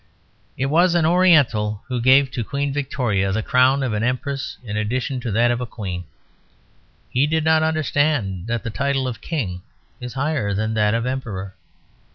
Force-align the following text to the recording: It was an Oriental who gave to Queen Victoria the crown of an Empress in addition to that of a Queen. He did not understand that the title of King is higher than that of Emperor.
It 0.57 0.65
was 0.65 0.95
an 0.95 1.05
Oriental 1.05 1.83
who 1.87 2.01
gave 2.01 2.31
to 2.31 2.43
Queen 2.43 2.73
Victoria 2.73 3.31
the 3.31 3.43
crown 3.43 3.83
of 3.83 3.93
an 3.93 4.01
Empress 4.01 4.57
in 4.63 4.75
addition 4.75 5.19
to 5.19 5.31
that 5.31 5.51
of 5.51 5.61
a 5.61 5.67
Queen. 5.67 6.05
He 7.11 7.27
did 7.27 7.43
not 7.43 7.61
understand 7.61 8.47
that 8.47 8.63
the 8.63 8.71
title 8.71 9.07
of 9.07 9.21
King 9.21 9.61
is 9.99 10.15
higher 10.15 10.55
than 10.55 10.73
that 10.73 10.95
of 10.95 11.05
Emperor. 11.05 11.53